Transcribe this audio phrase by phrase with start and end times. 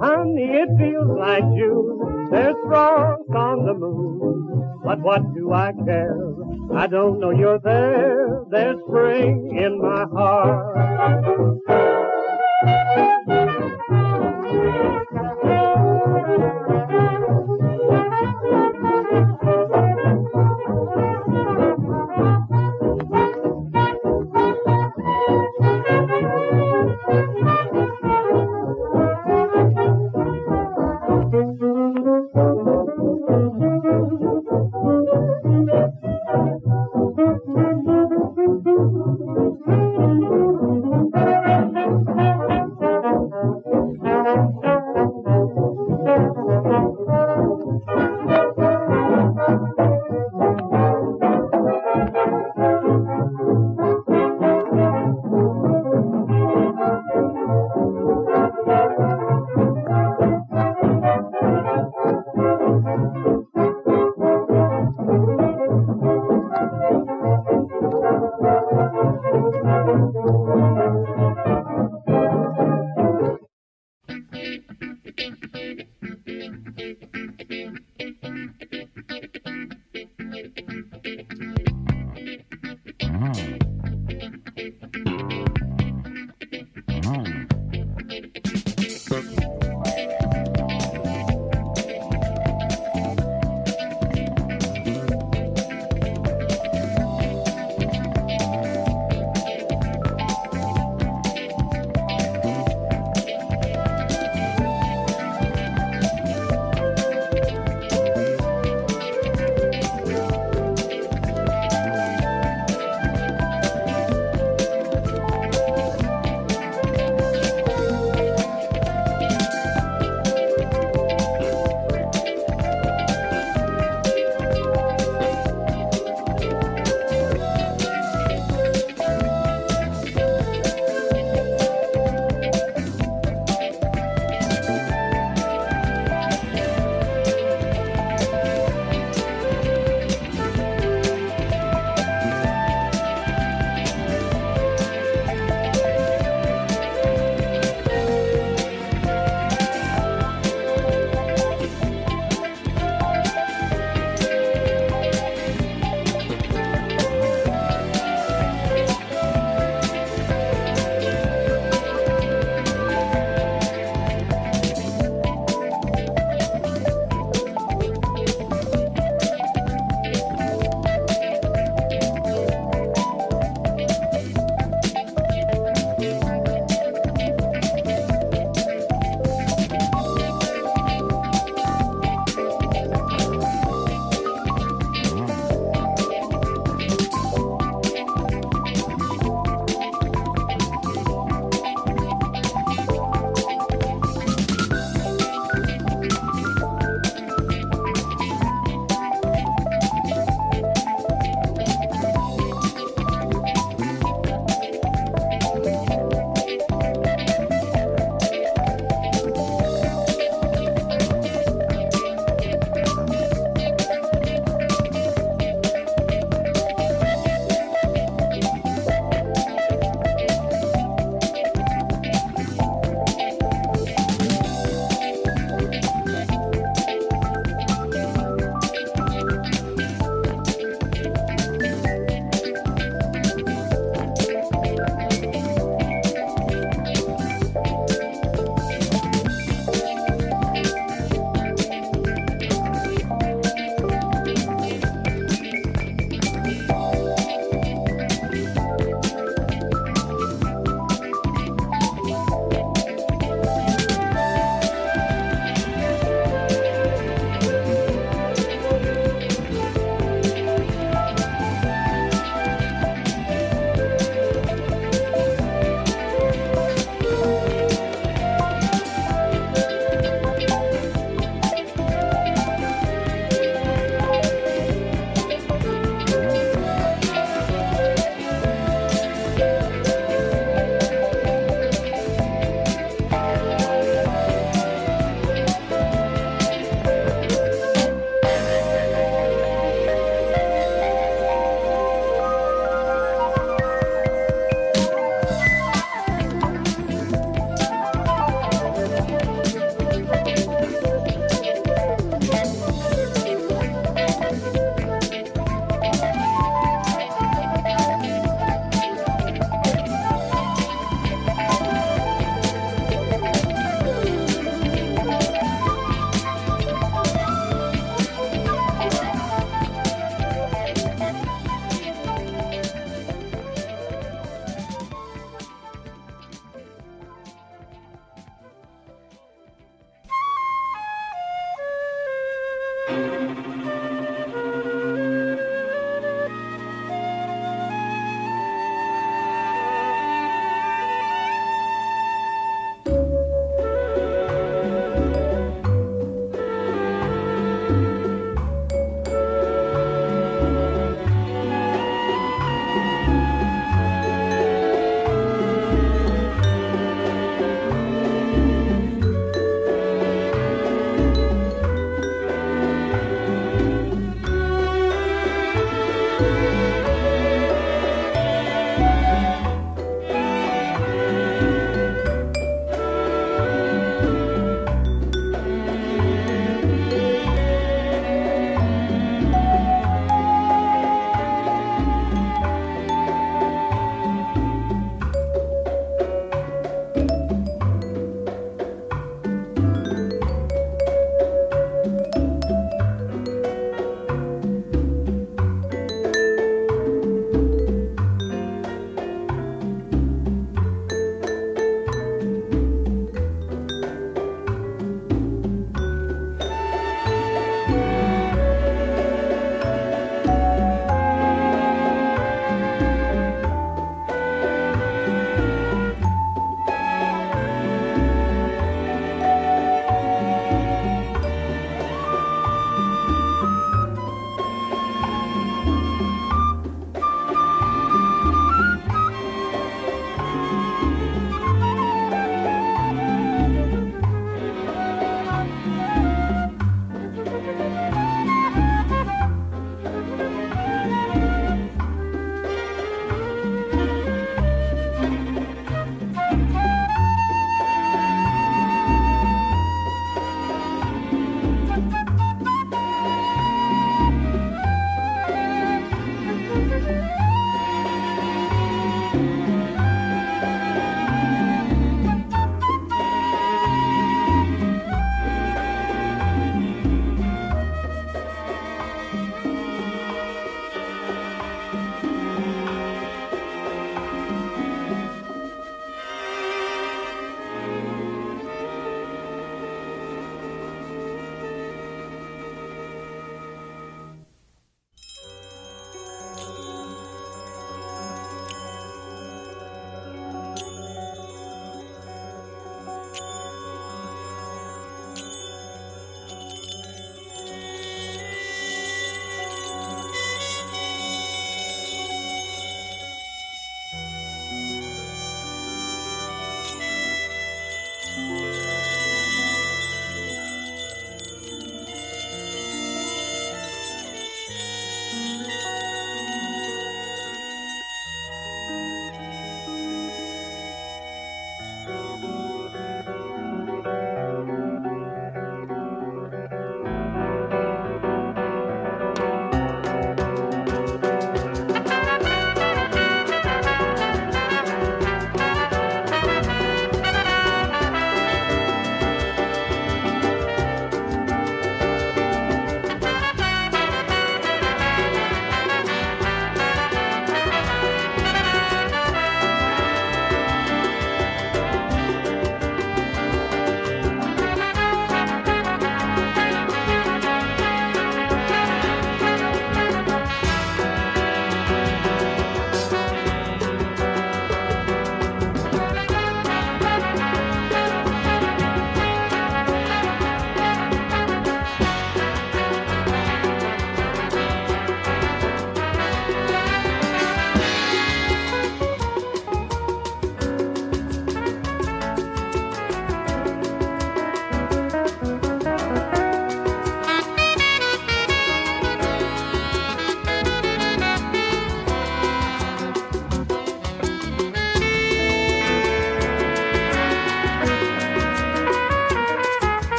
[0.00, 2.28] Honey, it feels like June.
[2.30, 6.16] There's frost on the moon, but what do I care?
[6.74, 8.44] I don't know you're there.
[8.50, 11.58] There's spring in my heart.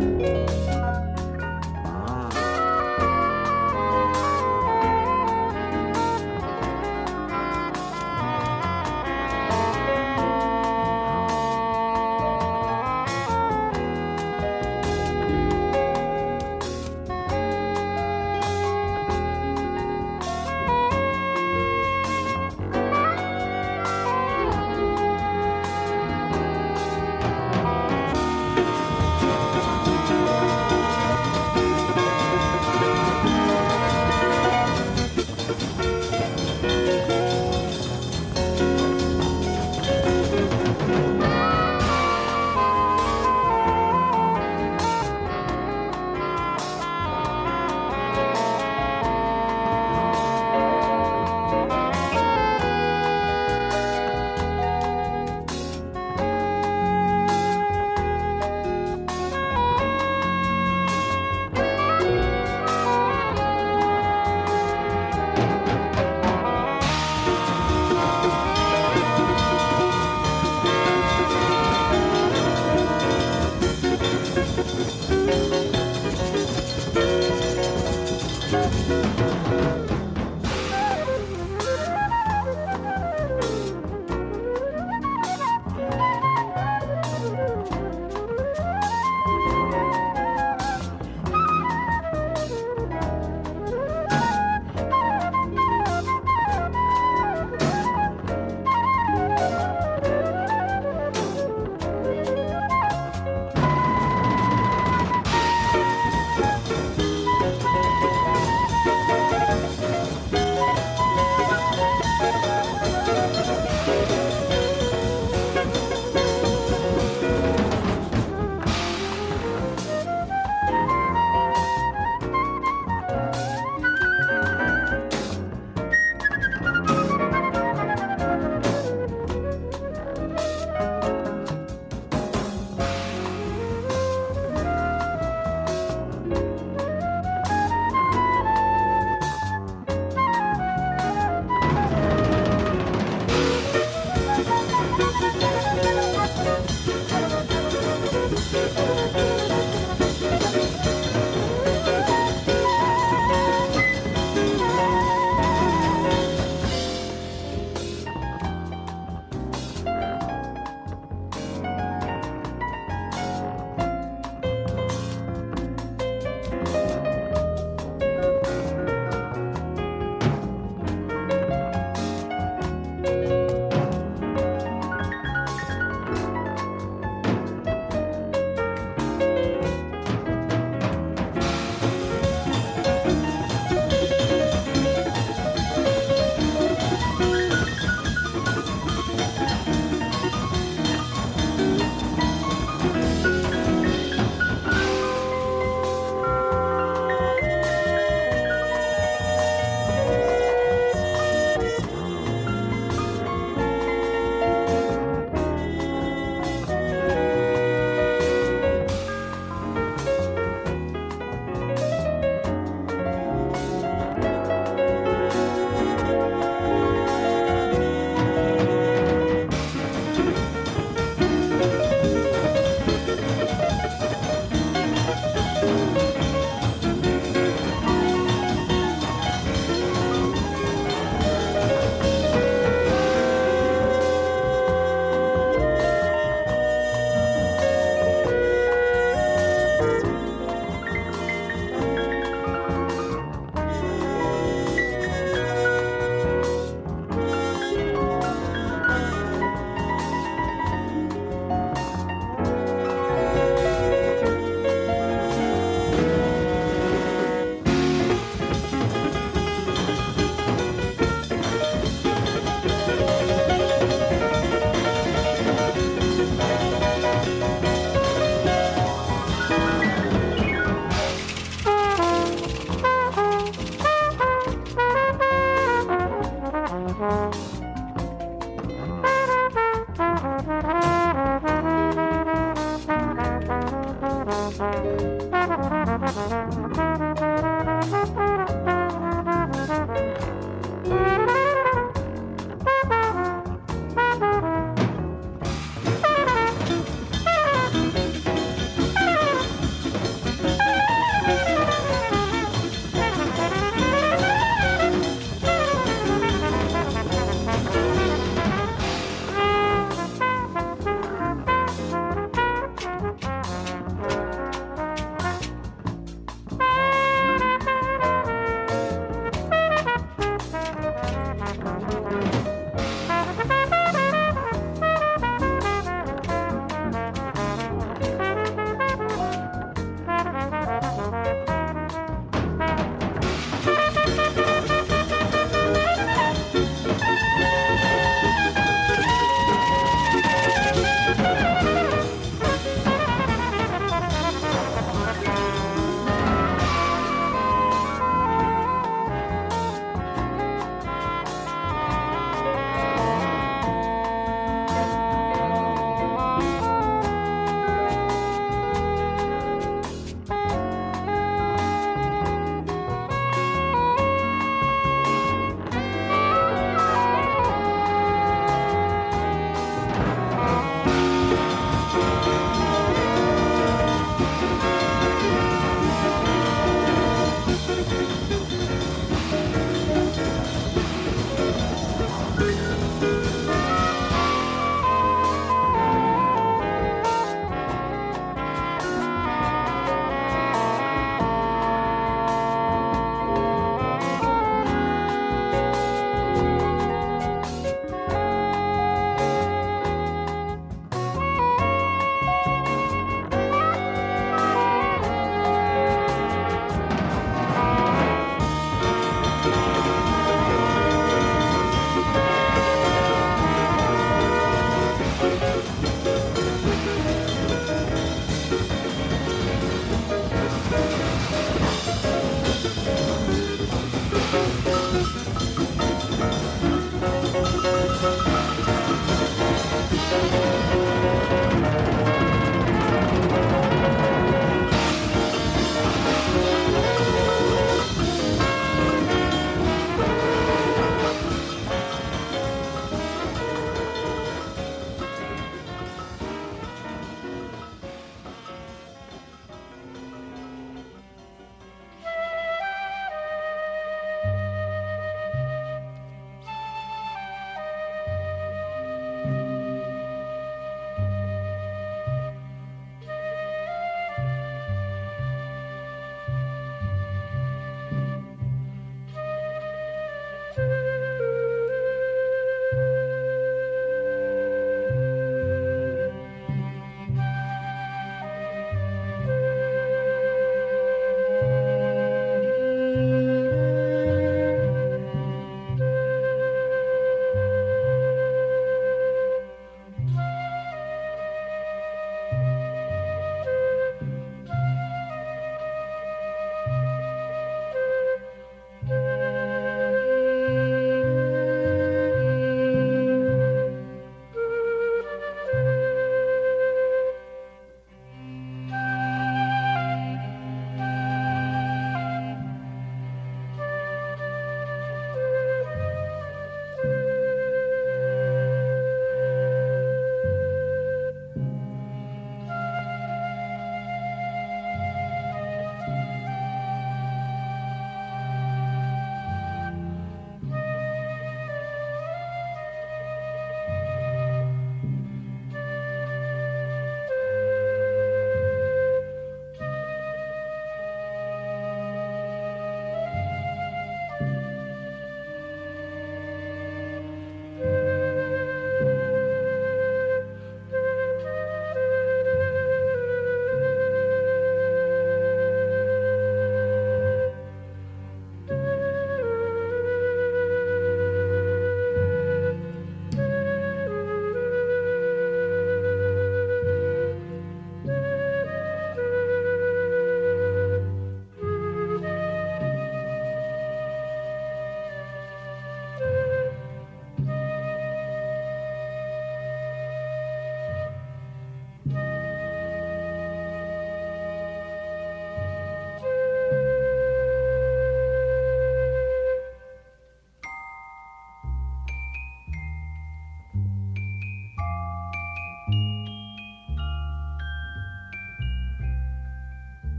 [0.00, 0.39] you